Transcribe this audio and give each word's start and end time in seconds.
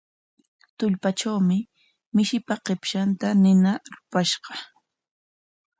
Tullpatrawmi 0.77 1.57
mishipa 2.15 2.53
qipshanta 2.65 3.27
nina 3.43 3.71
rupashqa. 3.93 4.53